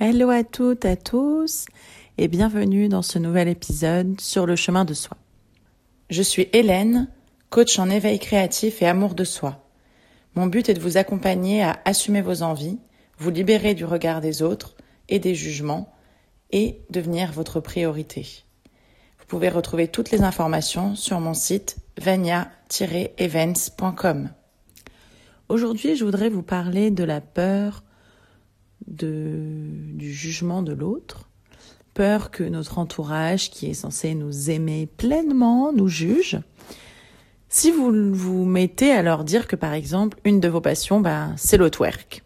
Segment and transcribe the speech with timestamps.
[0.00, 1.66] Hello à toutes, à tous
[2.18, 5.16] et bienvenue dans ce nouvel épisode sur le chemin de soi.
[6.08, 7.08] Je suis Hélène,
[7.50, 9.68] coach en éveil créatif et amour de soi.
[10.36, 12.78] Mon but est de vous accompagner à assumer vos envies,
[13.18, 14.76] vous libérer du regard des autres
[15.08, 15.92] et des jugements
[16.52, 18.44] et devenir votre priorité.
[19.18, 24.30] Vous pouvez retrouver toutes les informations sur mon site vania-events.com.
[25.48, 27.82] Aujourd'hui, je voudrais vous parler de la peur
[28.88, 31.28] de, du jugement de l'autre,
[31.94, 36.38] peur que notre entourage, qui est censé nous aimer pleinement, nous juge.
[37.48, 41.34] Si vous vous mettez à leur dire que, par exemple, une de vos passions, ben,
[41.36, 42.22] c'est le twerk.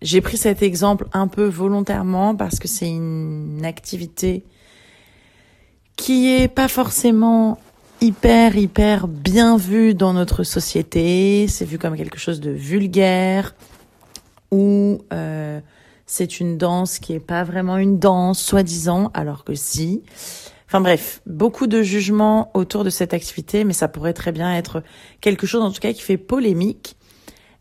[0.00, 4.44] J'ai pris cet exemple un peu volontairement parce que c'est une activité
[5.96, 7.58] qui est pas forcément
[8.00, 11.46] hyper hyper bien vue dans notre société.
[11.48, 13.54] C'est vu comme quelque chose de vulgaire,
[14.52, 15.60] ou euh,
[16.06, 20.02] c'est une danse qui est pas vraiment une danse, soi-disant, alors que si.
[20.66, 24.82] Enfin bref, beaucoup de jugements autour de cette activité, mais ça pourrait très bien être
[25.20, 26.96] quelque chose en tout cas qui fait polémique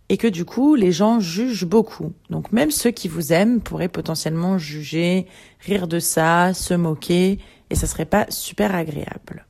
[0.10, 2.14] et que du coup les gens jugent beaucoup.
[2.30, 5.28] Donc même ceux qui vous aiment pourraient potentiellement juger,
[5.60, 7.40] rire de ça, se moquer
[7.70, 9.46] et ça serait pas super agréable.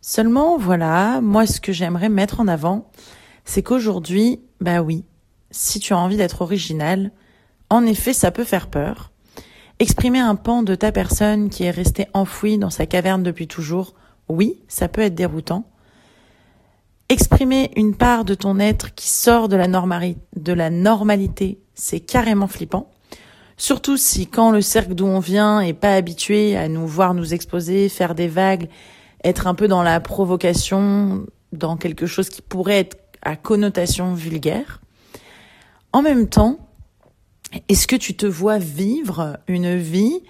[0.00, 2.90] Seulement voilà, moi ce que j'aimerais mettre en avant,
[3.44, 5.04] c'est qu'aujourd'hui, bah oui,
[5.50, 7.10] si tu as envie d'être original,
[7.70, 9.10] en effet, ça peut faire peur.
[9.78, 13.94] Exprimer un pan de ta personne qui est resté enfoui dans sa caverne depuis toujours,
[14.28, 15.64] oui, ça peut être déroutant.
[17.08, 22.90] Exprimer une part de ton être qui sort de la, normalité, c'est carrément flippant.
[23.56, 27.34] Surtout si quand le cercle d'où on vient est pas habitué à nous voir nous
[27.34, 28.68] exposer, faire des vagues,
[29.24, 34.80] être un peu dans la provocation, dans quelque chose qui pourrait être à connotation vulgaire.
[35.92, 36.58] En même temps,
[37.68, 40.20] est-ce que tu te vois vivre une vie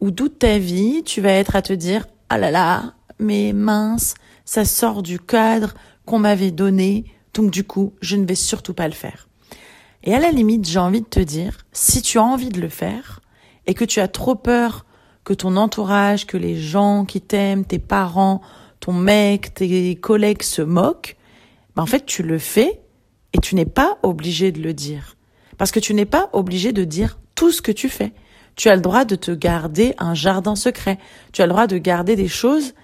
[0.00, 4.14] où toute ta vie, tu vas être à te dire, ah là là, mais mince,
[4.44, 5.74] ça sort du cadre
[6.06, 9.28] qu'on m'avait donné, donc du coup, je ne vais surtout pas le faire.
[10.04, 12.68] Et à la limite, j'ai envie de te dire, si tu as envie de le
[12.68, 13.20] faire
[13.66, 14.86] et que tu as trop peur
[15.24, 18.40] que ton entourage, que les gens qui t'aiment, tes parents,
[18.78, 21.16] ton mec, tes collègues se moquent,
[21.74, 22.80] ben en fait, tu le fais
[23.42, 25.16] tu n'es pas obligé de le dire.
[25.58, 28.12] Parce que tu n'es pas obligé de dire tout ce que tu fais.
[28.56, 30.98] Tu as le droit de te garder un jardin secret.
[31.32, 32.74] Tu as le droit de garder des choses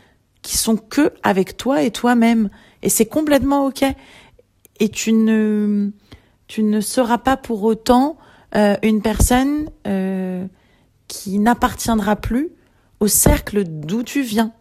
[0.43, 2.51] qui sont que avec toi et toi-même.
[2.83, 3.85] Et c'est complètement ok.
[4.79, 5.91] Et tu ne,
[6.47, 8.17] tu ne seras pas pour autant
[8.55, 10.47] euh, une personne euh,
[11.09, 12.51] qui n'appartiendra plus
[13.01, 14.53] au cercle d'où tu viens.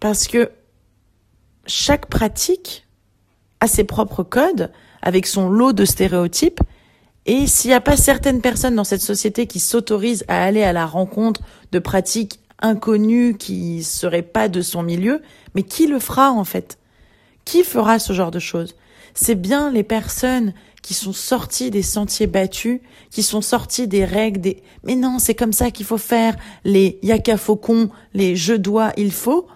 [0.00, 0.50] Parce que
[1.66, 2.83] chaque pratique
[3.66, 4.70] ses propres codes,
[5.02, 6.60] avec son lot de stéréotypes.
[7.26, 10.72] Et s'il n'y a pas certaines personnes dans cette société qui s'autorisent à aller à
[10.72, 11.40] la rencontre
[11.72, 15.22] de pratiques inconnues qui seraient pas de son milieu,
[15.54, 16.78] mais qui le fera en fait?
[17.44, 18.76] Qui fera ce genre de choses?
[19.14, 24.40] C'est bien les personnes qui sont sorties des sentiers battus, qui sont sorties des règles,
[24.40, 28.92] des mais non, c'est comme ça qu'il faut faire, les yaka faucons, les je dois,
[28.96, 29.46] il faut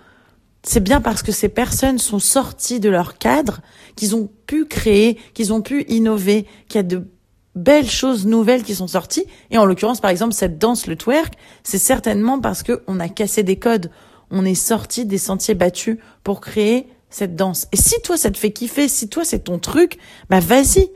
[0.69, 3.61] c'est bien parce que ces personnes sont sorties de leur cadre
[3.97, 7.09] qu'ils ont pu créer, qu'ils ont pu innover, qu'il y a de
[7.55, 9.25] belles choses nouvelles qui sont sorties.
[9.51, 13.43] Et en l'occurrence, par exemple, cette danse, le twerk, c'est certainement parce qu'on a cassé
[13.43, 13.91] des codes.
[14.31, 17.67] On est sorti des sentiers battus pour créer cette danse.
[17.73, 19.97] Et si toi, ça te fait kiffer, si toi, c'est ton truc,
[20.29, 20.91] bah vas-y.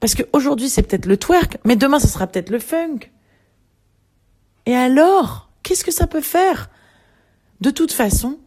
[0.00, 2.98] Parce qu'aujourd'hui, c'est peut-être le twerk, mais demain, ça sera peut-être le funk.
[4.66, 6.68] Et alors, qu'est-ce que ça peut faire?
[7.60, 8.38] De toute façon,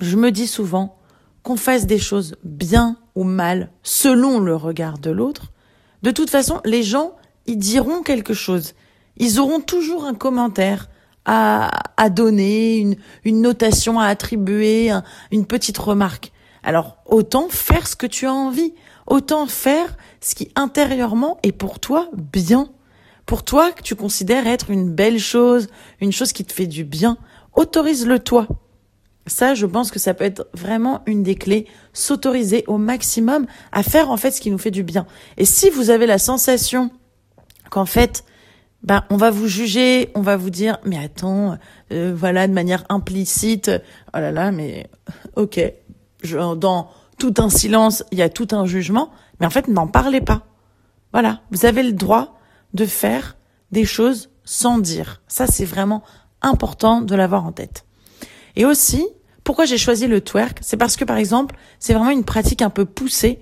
[0.00, 0.96] je me dis souvent
[1.42, 5.52] qu'on fasse des choses bien ou mal selon le regard de l'autre.
[6.02, 7.16] De toute façon, les gens,
[7.46, 8.74] ils diront quelque chose.
[9.16, 10.88] Ils auront toujours un commentaire
[11.24, 14.90] à, donner, une notation à attribuer,
[15.30, 16.32] une petite remarque.
[16.62, 18.72] Alors, autant faire ce que tu as envie.
[19.06, 22.68] Autant faire ce qui intérieurement est pour toi bien.
[23.26, 25.66] Pour toi, que tu considères être une belle chose,
[26.00, 27.18] une chose qui te fait du bien
[27.58, 28.46] autorise-le toi.
[29.26, 33.82] Ça, je pense que ça peut être vraiment une des clés, s'autoriser au maximum à
[33.82, 35.06] faire en fait ce qui nous fait du bien.
[35.36, 36.90] Et si vous avez la sensation
[37.68, 38.24] qu'en fait,
[38.82, 41.58] ben on va vous juger, on va vous dire mais attends,
[41.92, 43.70] euh, voilà de manière implicite,
[44.14, 44.88] oh là là, mais
[45.36, 45.60] ok,
[46.22, 46.88] je, dans
[47.18, 49.10] tout un silence, il y a tout un jugement,
[49.40, 50.46] mais en fait n'en parlez pas.
[51.12, 52.38] Voilà, vous avez le droit
[52.72, 53.36] de faire
[53.72, 55.22] des choses sans dire.
[55.26, 56.02] Ça c'est vraiment
[56.48, 57.84] important de l'avoir en tête.
[58.56, 59.06] Et aussi,
[59.44, 62.70] pourquoi j'ai choisi le twerk C'est parce que, par exemple, c'est vraiment une pratique un
[62.70, 63.40] peu poussée.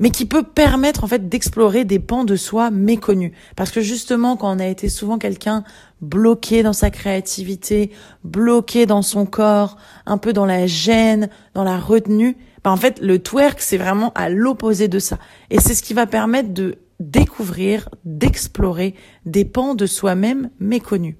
[0.00, 3.32] mais qui peut permettre en fait d'explorer des pans de soi méconnus.
[3.56, 5.64] Parce que justement, quand on a été souvent quelqu'un
[6.00, 7.90] bloqué dans sa créativité,
[8.22, 9.76] bloqué dans son corps,
[10.06, 14.12] un peu dans la gêne, dans la retenue, ben en fait, le twerk, c'est vraiment
[14.14, 15.18] à l'opposé de ça.
[15.50, 18.94] Et c'est ce qui va permettre de découvrir, d'explorer
[19.24, 21.16] des pans de soi-même méconnus.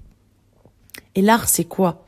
[1.19, 2.05] Et l'art, c'est quoi?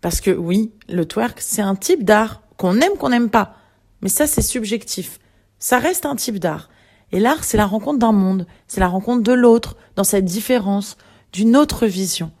[0.00, 3.54] Parce que oui, le twerk, c'est un type d'art qu'on aime, qu'on n'aime pas.
[4.02, 5.20] Mais ça, c'est subjectif.
[5.60, 6.68] Ça reste un type d'art.
[7.12, 10.96] Et l'art, c'est la rencontre d'un monde, c'est la rencontre de l'autre, dans cette différence,
[11.32, 12.32] d'une autre vision.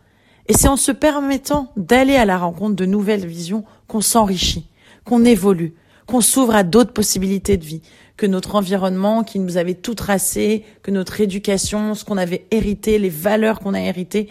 [0.48, 4.66] Et c'est en se permettant d'aller à la rencontre de nouvelles visions qu'on s'enrichit,
[5.04, 5.76] qu'on évolue,
[6.06, 7.82] qu'on s'ouvre à d'autres possibilités de vie,
[8.16, 12.98] que notre environnement qui nous avait tout tracé, que notre éducation, ce qu'on avait hérité,
[12.98, 14.28] les valeurs qu'on a héritées,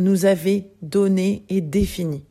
[0.00, 2.24] nous avait donné et défini.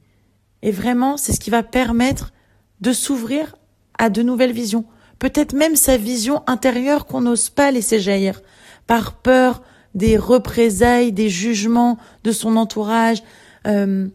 [0.61, 2.33] Et vraiment, c'est ce qui va permettre
[2.81, 3.55] de s'ouvrir
[3.97, 4.85] à de nouvelles visions,
[5.19, 8.41] peut-être même sa vision intérieure qu'on n'ose pas laisser jaillir,
[8.87, 9.61] par peur
[9.95, 13.23] des représailles, des jugements de son entourage,
[13.67, 14.07] euh,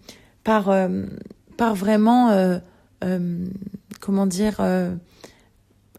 [0.43, 1.05] par, euh,
[1.57, 2.59] par vraiment, euh,
[4.01, 4.63] comment dire,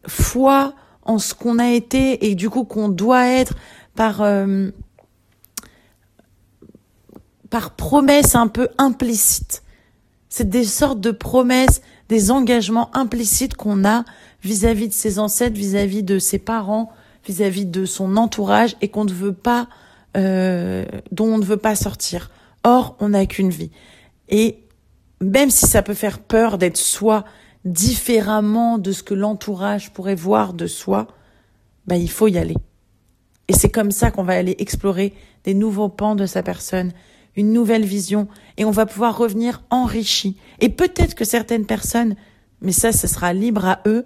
[0.08, 0.74] foi
[1.04, 3.54] en ce qu'on a été et du coup qu'on doit être,
[3.96, 4.24] par,
[7.50, 9.64] par promesses un peu implicites.
[10.30, 14.04] C'est des sortes de promesses, des engagements implicites qu'on a
[14.44, 16.92] vis-à-vis de ses ancêtres, vis-à-vis de ses parents,
[17.26, 19.68] vis-à-vis de son entourage et qu'on ne veut pas,
[20.18, 22.32] euh, dont on ne veut pas sortir.
[22.64, 23.72] Or, on n'a qu'une vie.
[24.30, 24.60] Et
[25.22, 27.26] même si ça peut faire peur d'être soi
[27.64, 31.08] différemment de ce que l'entourage pourrait voir de soi,
[31.88, 32.56] bah, il faut y aller.
[33.48, 35.14] Et c'est comme ça qu'on va aller explorer
[35.44, 36.92] des nouveaux pans de sa personne,
[37.36, 38.28] une nouvelle vision,
[38.58, 40.38] et on va pouvoir revenir enrichi.
[40.60, 42.16] Et peut-être que certaines personnes,
[42.62, 44.06] mais ça, ce sera libre à eux,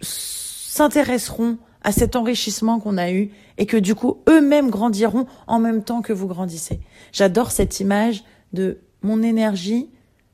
[0.00, 5.84] s'intéresseront à cet enrichissement qu'on a eu et que du coup eux-mêmes grandiront en même
[5.84, 6.80] temps que vous grandissez.
[7.12, 9.88] J'adore cette image de mon énergie,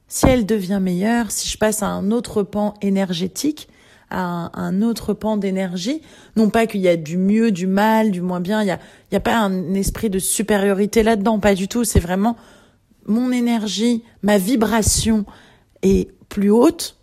[0.09, 3.69] si elle devient meilleure, si je passe à un autre pan énergétique,
[4.13, 6.03] à un, autre pan d'énergie,
[6.37, 8.79] non pas qu'il y a du mieux, du mal, du moins bien, il n'y a,
[9.11, 12.37] il y a pas un esprit de supériorité là-dedans, pas du tout, c'est vraiment
[13.07, 15.25] mon énergie, ma vibration
[15.83, 16.97] est plus haute,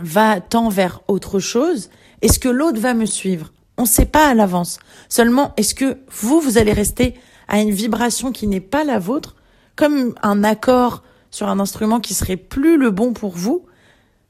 [0.00, 1.90] va tend vers autre chose,
[2.22, 3.52] est-ce que l'autre va me suivre?
[3.78, 4.78] On ne sait pas à l'avance.
[5.08, 7.14] Seulement, est-ce que vous, vous allez rester
[7.48, 9.36] à une vibration qui n'est pas la vôtre,
[9.74, 13.64] comme un accord sur un instrument qui serait plus le bon pour vous,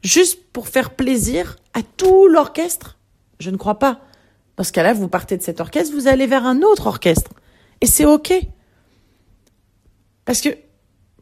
[0.03, 2.99] juste pour faire plaisir à tout l'orchestre?
[3.39, 4.01] Je ne crois pas.
[4.57, 7.33] Dans ce cas-là, vous partez de cet orchestre, vous allez vers un autre orchestre.
[7.81, 8.33] Et c'est OK.
[10.25, 10.51] Parce que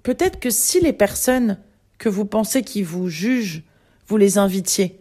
[0.03, 1.59] peut-être que si les personnes
[1.99, 3.63] que vous pensez qui vous jugent
[4.09, 4.99] vous les invitiez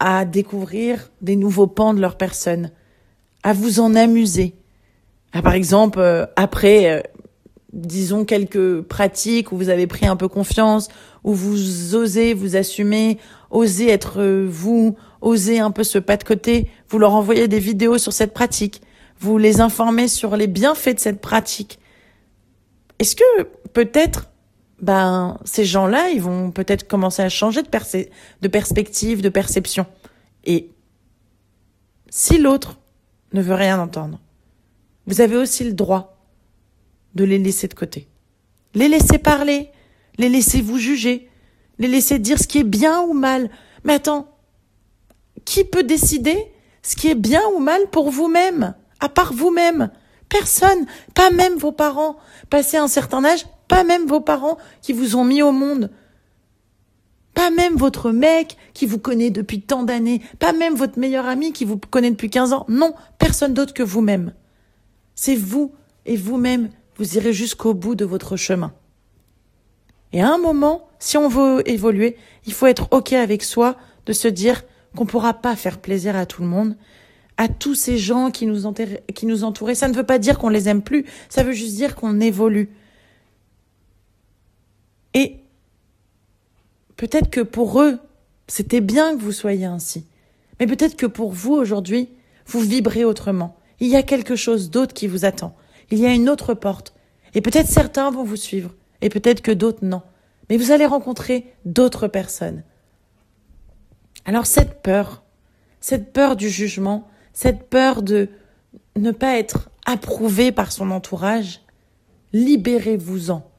[0.00, 2.72] à découvrir des nouveaux pans de leur personne,
[3.44, 4.54] à vous en amuser.
[5.32, 7.00] À, par exemple, euh, après, euh,
[7.72, 10.88] disons, quelques pratiques où vous avez pris un peu confiance,
[11.24, 13.18] où vous osez vous assumer,
[13.50, 17.58] osez être euh, vous, osez un peu ce pas de côté, vous leur envoyez des
[17.58, 18.82] vidéos sur cette pratique,
[19.18, 21.78] vous les informez sur les bienfaits de cette pratique.
[22.98, 23.42] Est-ce que
[23.72, 24.28] peut-être
[24.80, 27.68] ben ces gens-là, ils vont peut-être commencer à changer de,
[28.42, 29.86] de perspective, de perception?
[30.44, 30.70] Et
[32.10, 32.78] si l'autre
[33.32, 34.18] ne veut rien entendre,
[35.06, 36.11] vous avez aussi le droit
[37.14, 38.08] de les laisser de côté.
[38.74, 39.70] Les laisser parler,
[40.18, 41.28] les laisser vous juger,
[41.78, 43.50] les laisser dire ce qui est bien ou mal.
[43.84, 44.28] Mais attends,
[45.44, 46.36] qui peut décider
[46.82, 49.90] ce qui est bien ou mal pour vous-même, à part vous-même?
[50.28, 52.16] Personne, pas même vos parents.
[52.48, 55.90] Passé un certain âge, pas même vos parents qui vous ont mis au monde.
[57.34, 60.22] Pas même votre mec qui vous connaît depuis tant d'années.
[60.38, 62.64] Pas même votre meilleur ami qui vous connaît depuis 15 ans.
[62.68, 64.32] Non, personne d'autre que vous-même.
[65.14, 65.74] C'est vous
[66.06, 66.70] et vous-même,
[67.02, 68.72] vous irez jusqu'au bout de votre chemin.
[70.12, 72.16] Et à un moment, si on veut évoluer,
[72.46, 74.62] il faut être OK avec soi, de se dire
[74.94, 76.76] qu'on ne pourra pas faire plaisir à tout le monde,
[77.38, 78.72] à tous ces gens qui nous,
[79.14, 79.74] qui nous entouraient.
[79.74, 82.70] Ça ne veut pas dire qu'on les aime plus, ça veut juste dire qu'on évolue.
[85.14, 85.40] Et
[86.96, 87.98] peut-être que pour eux,
[88.46, 90.04] c'était bien que vous soyez ainsi.
[90.60, 92.10] Mais peut-être que pour vous aujourd'hui,
[92.46, 93.56] vous vibrez autrement.
[93.80, 95.56] Il y a quelque chose d'autre qui vous attend.
[95.90, 96.94] Il y a une autre porte.
[97.34, 98.74] Et peut-être certains vont vous suivre.
[99.00, 100.02] Et peut-être que d'autres non.
[100.48, 102.62] Mais vous allez rencontrer d'autres personnes.
[104.24, 105.22] Alors cette peur,
[105.80, 108.28] cette peur du jugement, cette peur de
[108.96, 111.60] ne pas être approuvé par son entourage,
[112.32, 113.50] libérez-vous-en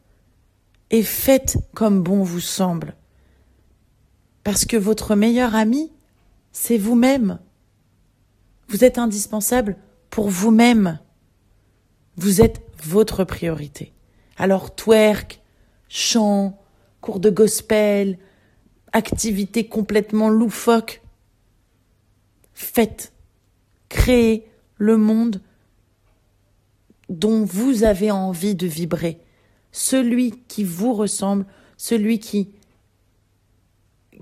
[0.89, 2.95] et faites comme bon vous semble.
[4.43, 5.91] Parce que votre meilleur ami,
[6.51, 7.39] c'est vous-même.
[8.67, 9.75] Vous êtes indispensable
[10.09, 10.99] pour vous-même.
[12.15, 13.93] Vous êtes votre priorité.
[14.37, 15.41] Alors twerk,
[15.89, 16.59] chant,
[17.01, 18.17] cours de gospel,
[18.91, 21.01] activités complètement loufoques.
[22.53, 23.13] Faites,
[23.89, 25.41] créez le monde
[27.09, 29.19] dont vous avez envie de vibrer,
[29.71, 31.45] celui qui vous ressemble,
[31.77, 32.49] celui qui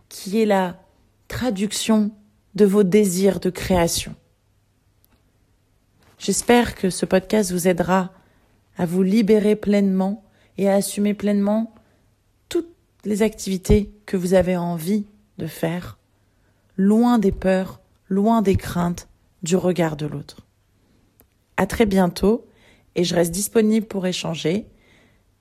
[0.10, 0.82] qui est la
[1.30, 2.12] traduction
[2.56, 4.14] de vos désirs de création.
[6.22, 8.12] J'espère que ce podcast vous aidera
[8.78, 10.24] à vous libérer pleinement
[10.60, 11.74] et à assumer pleinement
[12.48, 12.70] toutes
[13.06, 15.08] les activités que vous avez envie
[15.40, 15.98] de faire,
[16.78, 19.08] loin des peurs, loin des craintes,
[19.42, 20.46] du regard de l'autre.
[21.58, 22.46] À très bientôt
[22.94, 24.68] et je reste disponible pour échanger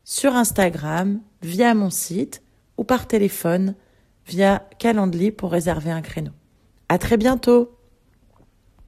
[0.05, 2.43] sur Instagram, via mon site
[2.79, 3.75] ou par téléphone
[4.27, 6.33] via Calendly pour réserver un créneau.
[6.89, 7.80] À très bientôt!